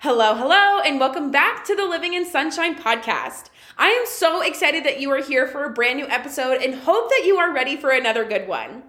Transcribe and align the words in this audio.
Hello, 0.00 0.34
hello, 0.34 0.78
and 0.80 1.00
welcome 1.00 1.30
back 1.30 1.64
to 1.64 1.74
the 1.74 1.86
Living 1.86 2.12
in 2.12 2.26
Sunshine 2.26 2.74
podcast. 2.74 3.48
I 3.78 3.88
am 3.88 4.04
so 4.06 4.42
excited 4.42 4.84
that 4.84 5.00
you 5.00 5.10
are 5.10 5.22
here 5.22 5.48
for 5.48 5.64
a 5.64 5.70
brand 5.70 5.96
new 5.96 6.06
episode 6.06 6.60
and 6.60 6.74
hope 6.74 7.08
that 7.08 7.22
you 7.24 7.38
are 7.38 7.50
ready 7.50 7.78
for 7.78 7.88
another 7.90 8.26
good 8.26 8.46
one. 8.46 8.82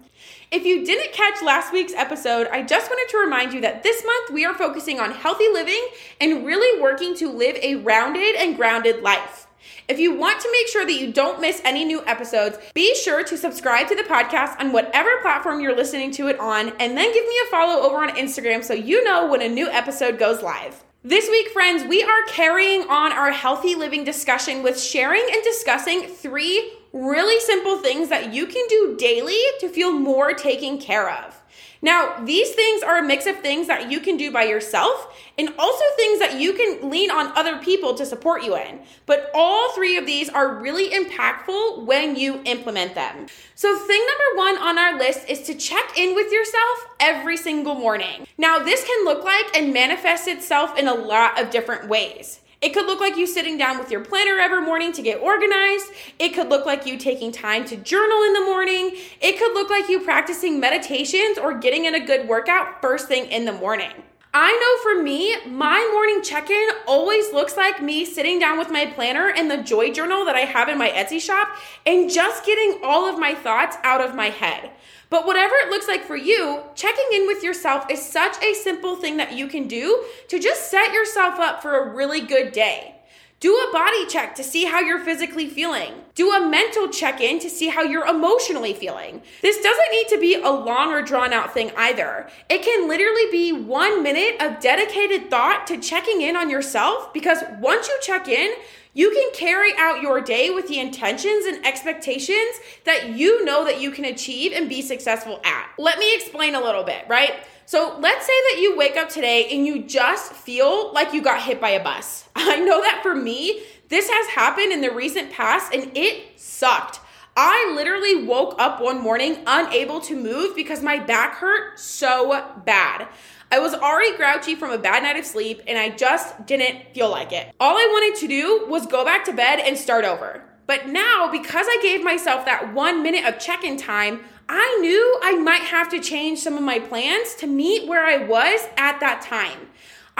If 0.50 0.66
you 0.66 0.84
didn't 0.84 1.14
catch 1.14 1.42
last 1.42 1.72
week's 1.72 1.94
episode, 1.94 2.46
I 2.48 2.62
just 2.62 2.90
wanted 2.90 3.10
to 3.10 3.18
remind 3.18 3.54
you 3.54 3.62
that 3.62 3.82
this 3.82 4.04
month 4.04 4.32
we 4.32 4.44
are 4.44 4.52
focusing 4.52 5.00
on 5.00 5.12
healthy 5.12 5.48
living 5.50 5.88
and 6.20 6.44
really 6.44 6.80
working 6.80 7.16
to 7.16 7.32
live 7.32 7.56
a 7.62 7.76
rounded 7.76 8.36
and 8.36 8.54
grounded 8.54 9.02
life. 9.02 9.46
If 9.88 9.98
you 9.98 10.14
want 10.14 10.40
to 10.42 10.52
make 10.52 10.68
sure 10.68 10.84
that 10.84 11.00
you 11.00 11.10
don't 11.10 11.40
miss 11.40 11.62
any 11.64 11.86
new 11.86 12.04
episodes, 12.04 12.58
be 12.74 12.94
sure 12.94 13.24
to 13.24 13.38
subscribe 13.38 13.88
to 13.88 13.96
the 13.96 14.02
podcast 14.02 14.60
on 14.60 14.72
whatever 14.72 15.10
platform 15.22 15.60
you're 15.60 15.74
listening 15.74 16.10
to 16.12 16.28
it 16.28 16.38
on, 16.38 16.68
and 16.78 16.98
then 16.98 17.14
give 17.14 17.24
me 17.24 17.34
a 17.46 17.50
follow 17.50 17.80
over 17.80 17.96
on 17.96 18.10
Instagram 18.10 18.62
so 18.62 18.74
you 18.74 19.02
know 19.04 19.26
when 19.26 19.40
a 19.40 19.48
new 19.48 19.68
episode 19.70 20.18
goes 20.18 20.42
live. 20.42 20.84
This 21.04 21.30
week, 21.30 21.50
friends, 21.50 21.84
we 21.84 22.02
are 22.02 22.24
carrying 22.26 22.82
on 22.88 23.12
our 23.12 23.30
healthy 23.30 23.76
living 23.76 24.02
discussion 24.02 24.64
with 24.64 24.80
sharing 24.80 25.24
and 25.32 25.44
discussing 25.44 26.08
three 26.08 26.72
really 26.92 27.38
simple 27.38 27.78
things 27.78 28.08
that 28.08 28.34
you 28.34 28.46
can 28.46 28.66
do 28.68 28.96
daily 28.98 29.40
to 29.60 29.68
feel 29.68 29.92
more 29.92 30.32
taken 30.32 30.76
care 30.76 31.08
of. 31.08 31.40
Now, 31.80 32.16
these 32.24 32.50
things 32.52 32.82
are 32.82 32.98
a 32.98 33.02
mix 33.02 33.26
of 33.26 33.38
things 33.40 33.66
that 33.68 33.90
you 33.90 34.00
can 34.00 34.16
do 34.16 34.32
by 34.32 34.44
yourself 34.44 35.14
and 35.38 35.52
also 35.58 35.84
things 35.96 36.18
that 36.18 36.40
you 36.40 36.52
can 36.52 36.90
lean 36.90 37.10
on 37.10 37.36
other 37.36 37.58
people 37.58 37.94
to 37.94 38.04
support 38.04 38.42
you 38.42 38.56
in. 38.56 38.80
But 39.06 39.30
all 39.34 39.72
three 39.72 39.96
of 39.96 40.04
these 40.06 40.28
are 40.28 40.56
really 40.60 40.90
impactful 40.90 41.84
when 41.84 42.16
you 42.16 42.40
implement 42.44 42.94
them. 42.94 43.26
So, 43.54 43.76
thing 43.78 44.04
number 44.06 44.36
one 44.36 44.58
on 44.58 44.78
our 44.78 44.98
list 44.98 45.28
is 45.28 45.42
to 45.42 45.54
check 45.54 45.96
in 45.96 46.14
with 46.14 46.32
yourself 46.32 46.86
every 47.00 47.36
single 47.36 47.74
morning. 47.74 48.26
Now, 48.36 48.58
this 48.58 48.84
can 48.84 49.04
look 49.04 49.24
like 49.24 49.56
and 49.56 49.72
manifest 49.72 50.26
itself 50.26 50.78
in 50.78 50.88
a 50.88 50.94
lot 50.94 51.40
of 51.40 51.50
different 51.50 51.88
ways. 51.88 52.40
It 52.60 52.74
could 52.74 52.86
look 52.86 53.00
like 53.00 53.16
you 53.16 53.26
sitting 53.26 53.56
down 53.56 53.78
with 53.78 53.88
your 53.88 54.04
planner 54.04 54.40
every 54.40 54.60
morning 54.60 54.92
to 54.94 55.02
get 55.02 55.20
organized. 55.20 55.92
It 56.18 56.30
could 56.30 56.48
look 56.48 56.66
like 56.66 56.86
you 56.86 56.98
taking 56.98 57.30
time 57.30 57.64
to 57.66 57.76
journal 57.76 58.22
in 58.24 58.32
the 58.32 58.40
morning. 58.40 58.96
It 59.20 59.38
could 59.38 59.54
look 59.54 59.70
like 59.70 59.88
you 59.88 60.00
practicing 60.00 60.58
meditations 60.58 61.38
or 61.38 61.56
getting 61.56 61.84
in 61.84 61.94
a 61.94 62.04
good 62.04 62.26
workout 62.26 62.80
first 62.80 63.06
thing 63.06 63.30
in 63.30 63.44
the 63.44 63.52
morning. 63.52 63.92
I 64.34 64.52
know 64.52 64.92
for 64.92 65.02
me, 65.02 65.36
my 65.46 65.88
morning 65.92 66.20
check 66.22 66.50
in 66.50 66.68
always 66.86 67.32
looks 67.32 67.56
like 67.56 67.80
me 67.80 68.04
sitting 68.04 68.40
down 68.40 68.58
with 68.58 68.70
my 68.70 68.86
planner 68.86 69.30
and 69.30 69.48
the 69.50 69.62
joy 69.62 69.92
journal 69.92 70.24
that 70.24 70.34
I 70.34 70.40
have 70.40 70.68
in 70.68 70.78
my 70.78 70.90
Etsy 70.90 71.20
shop 71.20 71.48
and 71.86 72.10
just 72.10 72.44
getting 72.44 72.80
all 72.82 73.08
of 73.08 73.20
my 73.20 73.34
thoughts 73.34 73.76
out 73.84 74.00
of 74.00 74.16
my 74.16 74.30
head. 74.30 74.70
But 75.10 75.26
whatever 75.26 75.54
it 75.56 75.70
looks 75.70 75.88
like 75.88 76.04
for 76.04 76.16
you, 76.16 76.62
checking 76.74 77.08
in 77.12 77.26
with 77.26 77.42
yourself 77.42 77.86
is 77.90 78.04
such 78.04 78.42
a 78.42 78.54
simple 78.54 78.96
thing 78.96 79.16
that 79.16 79.32
you 79.32 79.46
can 79.46 79.66
do 79.66 80.04
to 80.28 80.38
just 80.38 80.70
set 80.70 80.92
yourself 80.92 81.38
up 81.38 81.62
for 81.62 81.78
a 81.78 81.94
really 81.94 82.20
good 82.20 82.52
day. 82.52 82.94
Do 83.40 83.54
a 83.54 83.72
body 83.72 84.04
check 84.06 84.34
to 84.34 84.42
see 84.42 84.64
how 84.64 84.80
you're 84.80 84.98
physically 84.98 85.48
feeling. 85.48 85.92
Do 86.16 86.32
a 86.32 86.48
mental 86.48 86.88
check 86.88 87.20
in 87.20 87.38
to 87.38 87.48
see 87.48 87.68
how 87.68 87.82
you're 87.82 88.06
emotionally 88.06 88.74
feeling. 88.74 89.22
This 89.42 89.62
doesn't 89.62 89.92
need 89.92 90.08
to 90.08 90.18
be 90.18 90.34
a 90.34 90.50
long 90.50 90.92
or 90.92 91.02
drawn 91.02 91.32
out 91.32 91.54
thing 91.54 91.70
either. 91.76 92.28
It 92.50 92.62
can 92.62 92.88
literally 92.88 93.30
be 93.30 93.52
one 93.52 94.02
minute 94.02 94.42
of 94.42 94.60
dedicated 94.60 95.30
thought 95.30 95.68
to 95.68 95.78
checking 95.78 96.20
in 96.20 96.34
on 96.34 96.50
yourself 96.50 97.14
because 97.14 97.38
once 97.60 97.86
you 97.86 97.96
check 98.02 98.26
in, 98.26 98.52
you 98.98 99.12
can 99.12 99.30
carry 99.32 99.70
out 99.78 100.02
your 100.02 100.20
day 100.20 100.50
with 100.50 100.66
the 100.66 100.80
intentions 100.80 101.46
and 101.46 101.64
expectations 101.64 102.58
that 102.82 103.10
you 103.10 103.44
know 103.44 103.64
that 103.64 103.80
you 103.80 103.92
can 103.92 104.04
achieve 104.04 104.50
and 104.52 104.68
be 104.68 104.82
successful 104.82 105.40
at. 105.44 105.70
Let 105.78 106.00
me 106.00 106.16
explain 106.16 106.56
a 106.56 106.60
little 106.60 106.82
bit, 106.82 107.04
right? 107.06 107.34
So 107.64 107.96
let's 108.00 108.26
say 108.26 108.32
that 108.32 108.60
you 108.60 108.76
wake 108.76 108.96
up 108.96 109.08
today 109.08 109.50
and 109.52 109.64
you 109.64 109.84
just 109.84 110.32
feel 110.32 110.92
like 110.92 111.12
you 111.12 111.22
got 111.22 111.40
hit 111.40 111.60
by 111.60 111.70
a 111.70 111.84
bus. 111.84 112.28
I 112.34 112.56
know 112.56 112.80
that 112.82 112.98
for 113.04 113.14
me, 113.14 113.62
this 113.88 114.10
has 114.10 114.26
happened 114.30 114.72
in 114.72 114.80
the 114.80 114.90
recent 114.90 115.30
past 115.30 115.72
and 115.72 115.96
it 115.96 116.40
sucked. 116.40 116.98
I 117.40 117.72
literally 117.76 118.24
woke 118.24 118.56
up 118.58 118.80
one 118.80 119.00
morning 119.00 119.44
unable 119.46 120.00
to 120.00 120.20
move 120.20 120.56
because 120.56 120.82
my 120.82 120.98
back 120.98 121.36
hurt 121.36 121.78
so 121.78 122.44
bad. 122.66 123.06
I 123.52 123.60
was 123.60 123.74
already 123.74 124.16
grouchy 124.16 124.56
from 124.56 124.72
a 124.72 124.76
bad 124.76 125.04
night 125.04 125.16
of 125.16 125.24
sleep 125.24 125.62
and 125.68 125.78
I 125.78 125.90
just 125.90 126.46
didn't 126.46 126.92
feel 126.94 127.08
like 127.08 127.30
it. 127.30 127.54
All 127.60 127.76
I 127.76 127.86
wanted 127.92 128.18
to 128.22 128.26
do 128.26 128.66
was 128.68 128.86
go 128.86 129.04
back 129.04 129.24
to 129.26 129.32
bed 129.32 129.60
and 129.60 129.78
start 129.78 130.04
over. 130.04 130.42
But 130.66 130.88
now, 130.88 131.30
because 131.30 131.66
I 131.68 131.78
gave 131.80 132.02
myself 132.02 132.44
that 132.44 132.74
one 132.74 133.04
minute 133.04 133.24
of 133.24 133.38
check 133.38 133.62
in 133.62 133.76
time, 133.76 134.24
I 134.48 134.78
knew 134.80 135.20
I 135.22 135.36
might 135.36 135.62
have 135.62 135.88
to 135.90 136.00
change 136.00 136.40
some 136.40 136.56
of 136.56 136.64
my 136.64 136.80
plans 136.80 137.36
to 137.36 137.46
meet 137.46 137.86
where 137.86 138.04
I 138.04 138.16
was 138.16 138.66
at 138.76 138.98
that 138.98 139.22
time. 139.22 139.68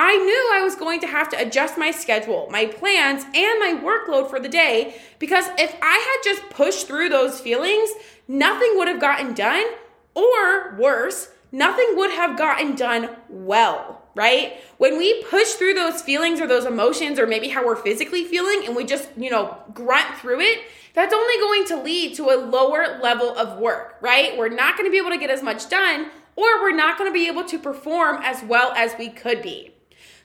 I 0.00 0.16
knew 0.16 0.50
I 0.54 0.62
was 0.62 0.76
going 0.76 1.00
to 1.00 1.08
have 1.08 1.28
to 1.30 1.40
adjust 1.40 1.76
my 1.76 1.90
schedule, 1.90 2.46
my 2.52 2.66
plans, 2.66 3.24
and 3.34 3.58
my 3.58 3.76
workload 3.82 4.30
for 4.30 4.38
the 4.38 4.48
day 4.48 4.94
because 5.18 5.46
if 5.58 5.76
I 5.82 5.98
had 5.98 6.22
just 6.22 6.48
pushed 6.50 6.86
through 6.86 7.08
those 7.08 7.40
feelings, 7.40 7.90
nothing 8.28 8.74
would 8.76 8.86
have 8.86 9.00
gotten 9.00 9.34
done, 9.34 9.66
or 10.14 10.76
worse, 10.76 11.32
nothing 11.50 11.96
would 11.96 12.12
have 12.12 12.38
gotten 12.38 12.76
done 12.76 13.10
well, 13.28 14.04
right? 14.14 14.58
When 14.76 14.98
we 14.98 15.24
push 15.24 15.54
through 15.54 15.74
those 15.74 16.00
feelings 16.00 16.40
or 16.40 16.46
those 16.46 16.64
emotions 16.64 17.18
or 17.18 17.26
maybe 17.26 17.48
how 17.48 17.66
we're 17.66 17.74
physically 17.74 18.24
feeling 18.24 18.66
and 18.66 18.76
we 18.76 18.84
just, 18.84 19.08
you 19.16 19.30
know, 19.30 19.58
grunt 19.74 20.16
through 20.18 20.42
it, 20.42 20.60
that's 20.94 21.12
only 21.12 21.36
going 21.38 21.64
to 21.66 21.82
lead 21.82 22.14
to 22.14 22.30
a 22.30 22.38
lower 22.38 23.00
level 23.02 23.36
of 23.36 23.58
work, 23.58 23.96
right? 24.00 24.38
We're 24.38 24.48
not 24.48 24.76
going 24.76 24.86
to 24.86 24.92
be 24.92 24.98
able 24.98 25.10
to 25.10 25.18
get 25.18 25.30
as 25.30 25.42
much 25.42 25.68
done 25.68 26.12
or 26.36 26.60
we're 26.60 26.76
not 26.76 26.98
going 26.98 27.10
to 27.10 27.14
be 27.14 27.26
able 27.26 27.42
to 27.46 27.58
perform 27.58 28.20
as 28.22 28.44
well 28.44 28.70
as 28.76 28.94
we 28.96 29.08
could 29.08 29.42
be. 29.42 29.74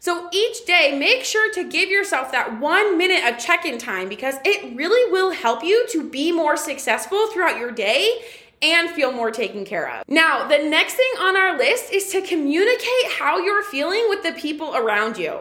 So 0.04 0.28
each 0.34 0.66
day, 0.66 1.00
make 1.00 1.24
sure 1.24 1.50
to 1.54 1.64
give 1.64 1.88
yourself 1.88 2.34
that 2.34 2.60
one 2.60 2.98
minute 2.98 3.24
of 3.24 3.40
check 3.40 3.64
in 3.64 3.78
time 3.78 4.10
because 4.10 4.36
it 4.44 4.76
really 4.76 5.10
will 5.10 5.32
help 5.32 5.64
you 5.64 5.88
to 5.94 6.10
be 6.10 6.30
more 6.30 6.58
successful 6.58 7.28
throughout 7.28 7.58
your 7.58 7.72
day 7.72 8.10
and 8.62 8.90
feel 8.90 9.14
more 9.14 9.32
taken 9.32 9.64
care 9.64 9.90
of. 9.90 10.04
Now, 10.10 10.46
the 10.46 10.58
next 10.58 10.96
thing 10.96 11.10
on 11.22 11.38
our 11.38 11.58
list 11.58 11.94
is 11.94 12.10
to 12.10 12.22
communicate 12.22 13.12
how 13.18 13.38
you're 13.38 13.64
feeling 13.64 14.08
with 14.10 14.24
the 14.24 14.34
people 14.34 14.76
around 14.76 15.18
you. 15.18 15.40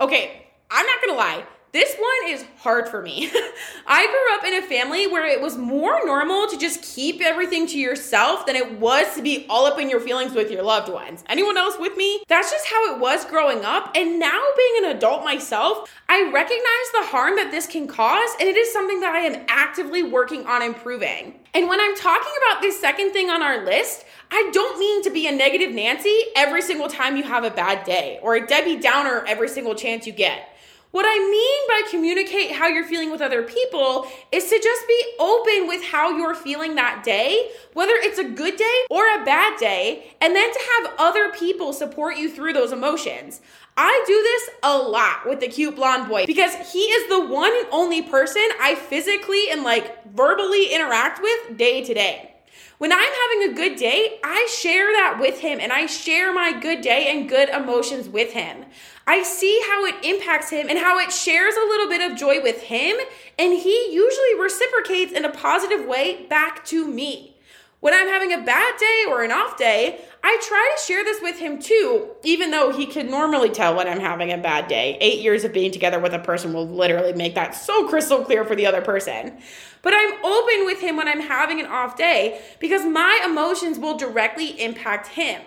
Okay, 0.00 0.46
I'm 0.70 0.86
not 0.86 1.00
gonna 1.04 1.18
lie. 1.18 1.44
This 1.74 1.96
one 1.96 2.32
is 2.32 2.44
hard 2.58 2.88
for 2.88 3.02
me. 3.02 3.32
I 3.88 4.06
grew 4.06 4.38
up 4.38 4.44
in 4.44 4.62
a 4.62 4.64
family 4.64 5.08
where 5.08 5.26
it 5.26 5.40
was 5.40 5.56
more 5.56 5.98
normal 6.04 6.46
to 6.46 6.56
just 6.56 6.80
keep 6.82 7.20
everything 7.20 7.66
to 7.66 7.76
yourself 7.76 8.46
than 8.46 8.54
it 8.54 8.78
was 8.78 9.12
to 9.16 9.22
be 9.22 9.44
all 9.48 9.66
up 9.66 9.80
in 9.80 9.90
your 9.90 9.98
feelings 9.98 10.34
with 10.34 10.52
your 10.52 10.62
loved 10.62 10.88
ones. 10.88 11.24
Anyone 11.28 11.58
else 11.58 11.74
with 11.76 11.96
me? 11.96 12.22
That's 12.28 12.52
just 12.52 12.66
how 12.66 12.94
it 12.94 13.00
was 13.00 13.24
growing 13.24 13.64
up. 13.64 13.90
And 13.96 14.20
now, 14.20 14.40
being 14.56 14.84
an 14.84 14.96
adult 14.96 15.24
myself, 15.24 15.92
I 16.08 16.30
recognize 16.32 16.60
the 16.92 17.10
harm 17.10 17.34
that 17.34 17.50
this 17.50 17.66
can 17.66 17.88
cause, 17.88 18.30
and 18.38 18.48
it 18.48 18.56
is 18.56 18.72
something 18.72 19.00
that 19.00 19.16
I 19.16 19.22
am 19.22 19.44
actively 19.48 20.04
working 20.04 20.46
on 20.46 20.62
improving. 20.62 21.40
And 21.54 21.68
when 21.68 21.80
I'm 21.80 21.96
talking 21.96 22.32
about 22.46 22.62
this 22.62 22.80
second 22.80 23.10
thing 23.10 23.30
on 23.30 23.42
our 23.42 23.64
list, 23.64 24.04
I 24.30 24.48
don't 24.52 24.78
mean 24.78 25.02
to 25.02 25.10
be 25.10 25.26
a 25.26 25.32
negative 25.32 25.72
Nancy 25.72 26.16
every 26.36 26.62
single 26.62 26.86
time 26.86 27.16
you 27.16 27.24
have 27.24 27.42
a 27.42 27.50
bad 27.50 27.84
day 27.84 28.20
or 28.22 28.36
a 28.36 28.46
Debbie 28.46 28.76
Downer 28.76 29.24
every 29.26 29.48
single 29.48 29.74
chance 29.74 30.06
you 30.06 30.12
get. 30.12 30.53
What 30.94 31.06
I 31.08 31.18
mean 31.18 31.60
by 31.66 31.90
communicate 31.90 32.52
how 32.52 32.68
you're 32.68 32.86
feeling 32.86 33.10
with 33.10 33.20
other 33.20 33.42
people 33.42 34.06
is 34.30 34.48
to 34.48 34.60
just 34.62 34.86
be 34.86 35.04
open 35.18 35.66
with 35.66 35.82
how 35.82 36.16
you're 36.16 36.36
feeling 36.36 36.76
that 36.76 37.02
day, 37.02 37.50
whether 37.72 37.94
it's 37.96 38.20
a 38.20 38.22
good 38.22 38.56
day 38.56 38.78
or 38.88 39.02
a 39.02 39.24
bad 39.24 39.58
day, 39.58 40.14
and 40.20 40.36
then 40.36 40.52
to 40.52 40.60
have 40.76 40.92
other 41.00 41.32
people 41.32 41.72
support 41.72 42.16
you 42.16 42.30
through 42.30 42.52
those 42.52 42.70
emotions. 42.70 43.40
I 43.76 44.04
do 44.06 44.12
this 44.12 44.50
a 44.62 44.78
lot 44.78 45.28
with 45.28 45.40
the 45.40 45.48
cute 45.48 45.74
blonde 45.74 46.08
boy 46.08 46.26
because 46.26 46.54
he 46.72 46.78
is 46.78 47.08
the 47.08 47.26
one 47.26 47.50
and 47.52 47.66
only 47.72 48.00
person 48.00 48.46
I 48.60 48.76
physically 48.76 49.50
and 49.50 49.64
like 49.64 50.04
verbally 50.14 50.72
interact 50.72 51.20
with 51.20 51.58
day 51.58 51.82
to 51.82 51.92
day. 51.92 52.33
When 52.78 52.92
I'm 52.92 52.98
having 52.98 53.50
a 53.50 53.54
good 53.54 53.76
day, 53.76 54.18
I 54.24 54.48
share 54.50 54.92
that 54.92 55.18
with 55.20 55.40
him 55.40 55.60
and 55.60 55.72
I 55.72 55.86
share 55.86 56.34
my 56.34 56.58
good 56.58 56.80
day 56.80 57.08
and 57.08 57.28
good 57.28 57.48
emotions 57.48 58.08
with 58.08 58.32
him. 58.32 58.64
I 59.06 59.22
see 59.22 59.60
how 59.68 59.84
it 59.84 60.04
impacts 60.04 60.50
him 60.50 60.68
and 60.68 60.78
how 60.78 60.98
it 60.98 61.12
shares 61.12 61.54
a 61.54 61.68
little 61.68 61.88
bit 61.88 62.10
of 62.10 62.18
joy 62.18 62.42
with 62.42 62.62
him, 62.62 62.96
and 63.38 63.52
he 63.52 63.92
usually 63.92 64.40
reciprocates 64.40 65.12
in 65.12 65.24
a 65.24 65.30
positive 65.30 65.86
way 65.86 66.26
back 66.26 66.64
to 66.66 66.88
me. 66.88 67.36
When 67.80 67.92
I'm 67.92 68.08
having 68.08 68.32
a 68.32 68.42
bad 68.42 68.78
day 68.78 69.04
or 69.06 69.22
an 69.22 69.30
off 69.30 69.58
day, 69.58 70.00
I 70.26 70.38
try 70.40 70.74
to 70.74 70.82
share 70.82 71.04
this 71.04 71.20
with 71.20 71.38
him 71.38 71.58
too, 71.58 72.08
even 72.22 72.50
though 72.50 72.72
he 72.72 72.86
can 72.86 73.10
normally 73.10 73.50
tell 73.50 73.76
when 73.76 73.86
I'm 73.86 74.00
having 74.00 74.32
a 74.32 74.38
bad 74.38 74.68
day. 74.68 74.96
Eight 75.02 75.20
years 75.20 75.44
of 75.44 75.52
being 75.52 75.70
together 75.70 76.00
with 76.00 76.14
a 76.14 76.18
person 76.18 76.54
will 76.54 76.66
literally 76.66 77.12
make 77.12 77.34
that 77.34 77.54
so 77.54 77.86
crystal 77.88 78.24
clear 78.24 78.42
for 78.46 78.56
the 78.56 78.64
other 78.64 78.80
person. 78.80 79.36
But 79.82 79.92
I'm 79.94 80.24
open 80.24 80.64
with 80.64 80.80
him 80.80 80.96
when 80.96 81.08
I'm 81.08 81.20
having 81.20 81.60
an 81.60 81.66
off 81.66 81.98
day 81.98 82.40
because 82.58 82.86
my 82.86 83.20
emotions 83.22 83.78
will 83.78 83.98
directly 83.98 84.58
impact 84.62 85.08
him. 85.08 85.42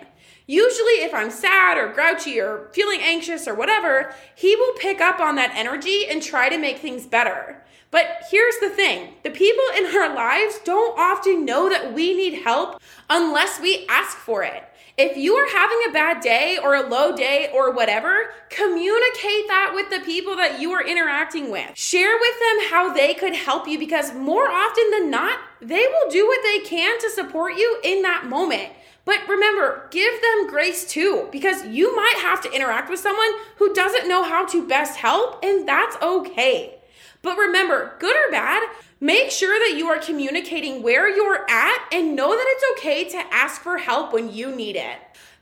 Usually, 0.50 1.04
if 1.04 1.12
I'm 1.12 1.30
sad 1.30 1.76
or 1.76 1.92
grouchy 1.92 2.40
or 2.40 2.70
feeling 2.72 3.00
anxious 3.02 3.46
or 3.46 3.54
whatever, 3.54 4.14
he 4.34 4.56
will 4.56 4.72
pick 4.78 4.98
up 4.98 5.20
on 5.20 5.34
that 5.34 5.52
energy 5.54 6.06
and 6.08 6.22
try 6.22 6.48
to 6.48 6.56
make 6.56 6.78
things 6.78 7.06
better. 7.06 7.62
But 7.90 8.22
here's 8.30 8.56
the 8.58 8.70
thing 8.70 9.12
the 9.24 9.30
people 9.30 9.64
in 9.76 9.84
our 9.94 10.14
lives 10.14 10.58
don't 10.64 10.98
often 10.98 11.44
know 11.44 11.68
that 11.68 11.92
we 11.92 12.16
need 12.16 12.44
help 12.44 12.80
unless 13.10 13.60
we 13.60 13.84
ask 13.90 14.16
for 14.16 14.42
it. 14.42 14.64
If 15.00 15.16
you 15.16 15.36
are 15.36 15.48
having 15.48 15.78
a 15.88 15.92
bad 15.92 16.20
day 16.22 16.58
or 16.60 16.74
a 16.74 16.88
low 16.88 17.14
day 17.14 17.50
or 17.54 17.70
whatever, 17.70 18.30
communicate 18.50 19.46
that 19.46 19.70
with 19.72 19.90
the 19.90 20.04
people 20.04 20.34
that 20.34 20.60
you 20.60 20.72
are 20.72 20.84
interacting 20.84 21.52
with. 21.52 21.70
Share 21.76 22.18
with 22.18 22.34
them 22.40 22.70
how 22.70 22.92
they 22.92 23.14
could 23.14 23.32
help 23.32 23.68
you 23.68 23.78
because 23.78 24.12
more 24.12 24.50
often 24.50 24.90
than 24.90 25.08
not, 25.08 25.38
they 25.60 25.86
will 25.86 26.10
do 26.10 26.26
what 26.26 26.40
they 26.42 26.58
can 26.68 26.98
to 26.98 27.10
support 27.10 27.54
you 27.54 27.78
in 27.84 28.02
that 28.02 28.26
moment. 28.26 28.72
But 29.04 29.20
remember, 29.28 29.86
give 29.92 30.20
them 30.20 30.50
grace 30.50 30.84
too, 30.84 31.28
because 31.30 31.64
you 31.66 31.94
might 31.94 32.18
have 32.22 32.42
to 32.42 32.50
interact 32.50 32.90
with 32.90 32.98
someone 32.98 33.30
who 33.58 33.72
doesn't 33.72 34.08
know 34.08 34.24
how 34.24 34.46
to 34.46 34.66
best 34.66 34.98
help, 34.98 35.44
and 35.44 35.66
that's 35.68 35.96
okay. 36.02 36.74
But 37.22 37.38
remember, 37.38 37.94
good 38.00 38.16
or 38.16 38.32
bad, 38.32 38.68
make 39.00 39.30
sure 39.30 39.58
that 39.58 39.78
you 39.78 39.88
are 39.88 39.98
communicating 39.98 40.82
where 40.82 41.08
you're 41.08 41.48
at 41.48 41.88
and 41.92 42.16
know 42.16 42.30
that 42.30 42.46
it's 42.46 42.78
okay 42.78 43.08
to 43.08 43.34
ask 43.34 43.60
for 43.62 43.78
help 43.78 44.12
when 44.12 44.32
you 44.32 44.54
need 44.54 44.76
it. 44.76 44.96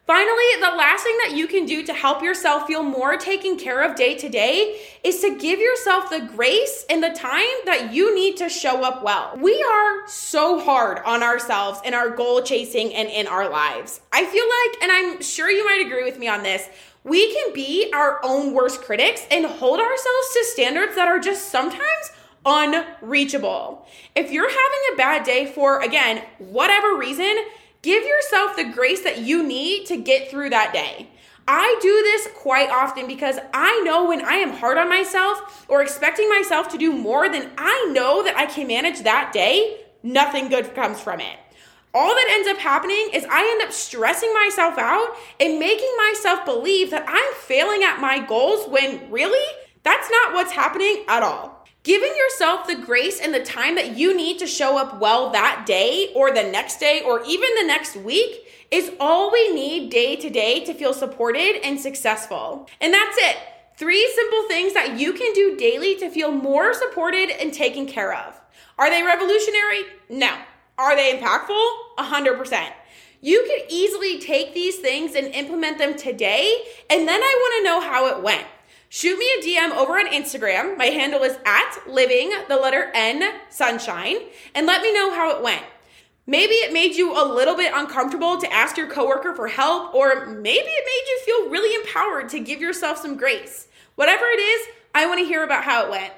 Finally, 0.06 0.44
the 0.60 0.76
last 0.76 1.02
thing 1.02 1.18
that 1.18 1.36
you 1.36 1.48
can 1.48 1.66
do 1.66 1.84
to 1.84 1.92
help 1.92 2.22
yourself 2.22 2.68
feel 2.68 2.84
more 2.84 3.16
taken 3.16 3.58
care 3.58 3.82
of 3.82 3.96
day 3.96 4.14
to 4.14 4.28
day 4.28 4.80
is 5.02 5.20
to 5.20 5.36
give 5.36 5.58
yourself 5.58 6.08
the 6.10 6.20
grace 6.20 6.84
and 6.88 7.02
the 7.02 7.10
time 7.10 7.42
that 7.64 7.92
you 7.92 8.14
need 8.14 8.36
to 8.36 8.48
show 8.48 8.84
up 8.84 9.02
well. 9.02 9.36
We 9.36 9.60
are 9.64 10.06
so 10.06 10.60
hard 10.60 11.00
on 11.04 11.24
ourselves 11.24 11.80
in 11.84 11.92
our 11.92 12.08
goal 12.10 12.40
chasing 12.42 12.94
and 12.94 13.08
in 13.08 13.26
our 13.26 13.50
lives. 13.50 14.00
I 14.12 14.24
feel 14.26 14.44
like, 14.44 14.82
and 14.82 14.92
I'm 14.92 15.22
sure 15.22 15.50
you 15.50 15.64
might 15.64 15.84
agree 15.84 16.04
with 16.04 16.20
me 16.20 16.28
on 16.28 16.44
this, 16.44 16.68
we 17.02 17.34
can 17.34 17.52
be 17.52 17.90
our 17.92 18.20
own 18.22 18.54
worst 18.54 18.82
critics 18.82 19.26
and 19.28 19.44
hold 19.44 19.80
ourselves 19.80 20.32
to 20.34 20.44
standards 20.52 20.94
that 20.94 21.08
are 21.08 21.18
just 21.18 21.50
sometimes 21.50 22.12
unreachable. 22.46 23.86
If 24.14 24.30
you're 24.30 24.48
having 24.48 24.80
a 24.92 24.96
bad 24.96 25.24
day 25.24 25.46
for, 25.46 25.82
again, 25.82 26.22
whatever 26.38 26.96
reason, 26.96 27.36
give 27.82 28.04
yourself 28.04 28.56
the 28.56 28.64
grace 28.64 29.02
that 29.02 29.18
you 29.18 29.42
need 29.42 29.86
to 29.86 29.96
get 29.96 30.30
through 30.30 30.50
that 30.50 30.72
day. 30.72 31.08
I 31.48 31.78
do 31.82 32.02
this 32.02 32.28
quite 32.36 32.70
often 32.70 33.06
because 33.06 33.38
I 33.52 33.82
know 33.84 34.08
when 34.08 34.24
I 34.24 34.34
am 34.34 34.52
hard 34.52 34.78
on 34.78 34.88
myself 34.88 35.66
or 35.68 35.82
expecting 35.82 36.28
myself 36.28 36.68
to 36.70 36.78
do 36.78 36.92
more 36.92 37.28
than 37.28 37.50
I 37.58 37.90
know 37.92 38.22
that 38.24 38.36
I 38.36 38.46
can 38.46 38.66
manage 38.66 39.02
that 39.02 39.32
day, 39.32 39.80
nothing 40.02 40.48
good 40.48 40.74
comes 40.74 41.00
from 41.00 41.20
it 41.20 41.38
all 41.96 42.14
that 42.14 42.28
ends 42.30 42.46
up 42.46 42.58
happening 42.58 43.08
is 43.14 43.24
I 43.30 43.50
end 43.52 43.62
up 43.62 43.72
stressing 43.72 44.30
myself 44.34 44.76
out 44.76 45.16
and 45.40 45.58
making 45.58 45.90
myself 45.96 46.44
believe 46.44 46.90
that 46.90 47.06
I'm 47.08 47.34
failing 47.40 47.82
at 47.84 48.02
my 48.02 48.18
goals 48.18 48.68
when 48.68 49.10
really 49.10 49.44
that's 49.82 50.10
not 50.10 50.34
what's 50.34 50.52
happening 50.52 51.04
at 51.08 51.22
all. 51.22 51.55
Giving 51.86 52.16
yourself 52.16 52.66
the 52.66 52.74
grace 52.74 53.20
and 53.20 53.32
the 53.32 53.44
time 53.44 53.76
that 53.76 53.96
you 53.96 54.16
need 54.16 54.40
to 54.40 54.46
show 54.48 54.76
up 54.76 54.98
well 54.98 55.30
that 55.30 55.66
day 55.66 56.10
or 56.16 56.32
the 56.32 56.42
next 56.42 56.80
day 56.80 57.00
or 57.00 57.22
even 57.24 57.48
the 57.60 57.64
next 57.64 57.94
week 57.94 58.48
is 58.72 58.90
all 58.98 59.30
we 59.30 59.54
need 59.54 59.88
day 59.88 60.16
to 60.16 60.28
day 60.28 60.64
to 60.64 60.74
feel 60.74 60.92
supported 60.92 61.60
and 61.62 61.78
successful. 61.78 62.68
And 62.80 62.92
that's 62.92 63.16
it. 63.18 63.36
Three 63.76 64.04
simple 64.16 64.48
things 64.48 64.74
that 64.74 64.98
you 64.98 65.12
can 65.12 65.32
do 65.32 65.56
daily 65.56 65.94
to 65.98 66.10
feel 66.10 66.32
more 66.32 66.74
supported 66.74 67.30
and 67.30 67.54
taken 67.54 67.86
care 67.86 68.12
of. 68.12 68.34
Are 68.78 68.90
they 68.90 69.04
revolutionary? 69.04 69.82
No. 70.10 70.36
Are 70.78 70.96
they 70.96 71.16
impactful? 71.16 71.68
100%. 72.00 72.68
You 73.20 73.44
can 73.48 73.60
easily 73.70 74.18
take 74.18 74.54
these 74.54 74.78
things 74.78 75.14
and 75.14 75.28
implement 75.28 75.78
them 75.78 75.96
today, 75.96 76.52
and 76.90 77.06
then 77.06 77.22
I 77.22 77.62
wanna 77.62 77.64
know 77.64 77.88
how 77.88 78.08
it 78.08 78.24
went. 78.24 78.46
Shoot 78.88 79.18
me 79.18 79.26
a 79.38 79.42
DM 79.42 79.72
over 79.72 79.98
on 79.98 80.06
Instagram. 80.06 80.76
My 80.78 80.86
handle 80.86 81.22
is 81.22 81.38
at 81.44 81.78
living 81.88 82.32
the 82.48 82.56
letter 82.56 82.90
N 82.94 83.40
sunshine, 83.50 84.16
and 84.54 84.66
let 84.66 84.80
me 84.80 84.94
know 84.94 85.12
how 85.12 85.36
it 85.36 85.42
went. 85.42 85.64
Maybe 86.28 86.54
it 86.54 86.72
made 86.72 86.94
you 86.94 87.12
a 87.12 87.22
little 87.24 87.56
bit 87.56 87.72
uncomfortable 87.74 88.38
to 88.38 88.52
ask 88.52 88.76
your 88.76 88.88
coworker 88.88 89.34
for 89.34 89.48
help, 89.48 89.94
or 89.94 90.26
maybe 90.26 90.68
it 90.68 90.84
made 90.84 91.08
you 91.08 91.20
feel 91.24 91.50
really 91.50 91.74
empowered 91.74 92.28
to 92.30 92.40
give 92.40 92.60
yourself 92.60 92.98
some 92.98 93.16
grace. 93.16 93.68
Whatever 93.96 94.24
it 94.26 94.40
is, 94.40 94.66
I 94.94 95.06
wanna 95.06 95.24
hear 95.24 95.44
about 95.44 95.64
how 95.64 95.84
it 95.84 95.90
went. 95.90 96.12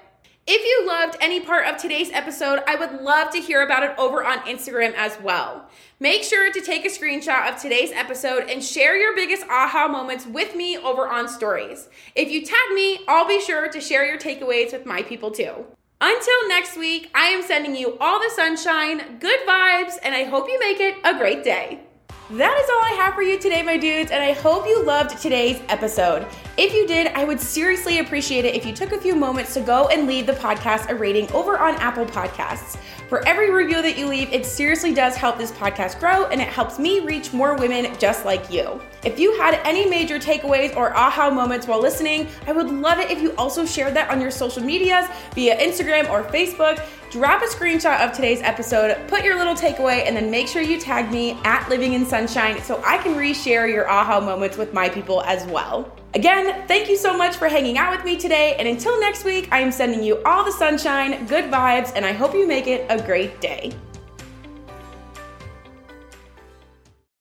If 0.50 0.64
you 0.64 0.88
loved 0.88 1.18
any 1.20 1.40
part 1.40 1.66
of 1.66 1.76
today's 1.76 2.10
episode, 2.10 2.62
I 2.66 2.74
would 2.74 3.02
love 3.02 3.30
to 3.32 3.38
hear 3.38 3.62
about 3.62 3.82
it 3.82 3.94
over 3.98 4.24
on 4.24 4.38
Instagram 4.46 4.94
as 4.94 5.20
well. 5.20 5.68
Make 6.00 6.24
sure 6.24 6.50
to 6.50 6.60
take 6.62 6.86
a 6.86 6.88
screenshot 6.88 7.52
of 7.52 7.60
today's 7.60 7.92
episode 7.92 8.48
and 8.48 8.64
share 8.64 8.96
your 8.96 9.14
biggest 9.14 9.42
aha 9.50 9.88
moments 9.88 10.24
with 10.24 10.56
me 10.56 10.78
over 10.78 11.06
on 11.06 11.28
stories. 11.28 11.90
If 12.14 12.30
you 12.30 12.46
tag 12.46 12.72
me, 12.72 13.00
I'll 13.06 13.28
be 13.28 13.42
sure 13.42 13.68
to 13.68 13.78
share 13.78 14.06
your 14.06 14.16
takeaways 14.16 14.72
with 14.72 14.86
my 14.86 15.02
people 15.02 15.30
too. 15.30 15.66
Until 16.00 16.48
next 16.48 16.78
week, 16.78 17.10
I 17.14 17.26
am 17.26 17.42
sending 17.42 17.76
you 17.76 17.98
all 18.00 18.18
the 18.18 18.32
sunshine, 18.34 19.18
good 19.18 19.40
vibes, 19.46 19.98
and 20.02 20.14
I 20.14 20.24
hope 20.24 20.48
you 20.48 20.58
make 20.60 20.80
it 20.80 20.96
a 21.04 21.18
great 21.18 21.44
day. 21.44 21.87
That 22.30 22.60
is 22.62 22.68
all 22.68 22.84
I 22.84 23.02
have 23.02 23.14
for 23.14 23.22
you 23.22 23.38
today, 23.38 23.62
my 23.62 23.78
dudes, 23.78 24.10
and 24.10 24.22
I 24.22 24.32
hope 24.32 24.66
you 24.66 24.84
loved 24.84 25.16
today's 25.16 25.62
episode. 25.70 26.26
If 26.58 26.74
you 26.74 26.86
did, 26.86 27.06
I 27.14 27.24
would 27.24 27.40
seriously 27.40 28.00
appreciate 28.00 28.44
it 28.44 28.54
if 28.54 28.66
you 28.66 28.74
took 28.74 28.92
a 28.92 29.00
few 29.00 29.14
moments 29.14 29.54
to 29.54 29.62
go 29.62 29.88
and 29.88 30.06
leave 30.06 30.26
the 30.26 30.34
podcast 30.34 30.90
a 30.90 30.94
rating 30.94 31.32
over 31.32 31.58
on 31.58 31.76
Apple 31.76 32.04
Podcasts. 32.04 32.76
For 33.08 33.26
every 33.26 33.50
review 33.50 33.80
that 33.80 33.96
you 33.96 34.06
leave, 34.06 34.30
it 34.30 34.44
seriously 34.44 34.92
does 34.92 35.16
help 35.16 35.38
this 35.38 35.52
podcast 35.52 35.98
grow 35.98 36.26
and 36.26 36.42
it 36.42 36.48
helps 36.48 36.78
me 36.78 37.00
reach 37.00 37.32
more 37.32 37.56
women 37.56 37.96
just 37.98 38.26
like 38.26 38.52
you. 38.52 38.78
If 39.06 39.18
you 39.18 39.40
had 39.40 39.54
any 39.64 39.88
major 39.88 40.18
takeaways 40.18 40.76
or 40.76 40.94
aha 40.94 41.30
moments 41.30 41.66
while 41.66 41.80
listening, 41.80 42.28
I 42.46 42.52
would 42.52 42.68
love 42.68 42.98
it 42.98 43.10
if 43.10 43.22
you 43.22 43.34
also 43.36 43.64
shared 43.64 43.94
that 43.94 44.10
on 44.10 44.20
your 44.20 44.30
social 44.30 44.62
medias 44.62 45.06
via 45.34 45.56
Instagram 45.56 46.10
or 46.10 46.24
Facebook. 46.24 46.86
Drop 47.10 47.40
a 47.40 47.46
screenshot 47.46 48.04
of 48.04 48.12
today's 48.12 48.42
episode, 48.42 48.94
put 49.08 49.24
your 49.24 49.38
little 49.38 49.54
takeaway, 49.54 50.06
and 50.06 50.14
then 50.14 50.30
make 50.30 50.46
sure 50.46 50.60
you 50.60 50.78
tag 50.78 51.10
me 51.10 51.38
at 51.42 51.66
Living 51.70 51.94
in 51.94 52.04
Sunshine 52.04 52.60
so 52.62 52.82
I 52.84 52.98
can 52.98 53.14
reshare 53.14 53.66
your 53.72 53.88
aha 53.88 54.20
moments 54.20 54.58
with 54.58 54.74
my 54.74 54.90
people 54.90 55.22
as 55.22 55.46
well. 55.46 55.90
Again, 56.12 56.66
thank 56.68 56.88
you 56.90 56.96
so 56.96 57.16
much 57.16 57.36
for 57.36 57.48
hanging 57.48 57.78
out 57.78 57.96
with 57.96 58.04
me 58.04 58.18
today. 58.18 58.56
And 58.58 58.68
until 58.68 59.00
next 59.00 59.24
week, 59.24 59.48
I 59.50 59.60
am 59.60 59.72
sending 59.72 60.02
you 60.02 60.22
all 60.24 60.44
the 60.44 60.52
sunshine, 60.52 61.24
good 61.26 61.50
vibes, 61.50 61.92
and 61.94 62.04
I 62.04 62.12
hope 62.12 62.34
you 62.34 62.46
make 62.46 62.66
it 62.66 62.84
a 62.90 63.02
great 63.02 63.40
day. 63.40 63.72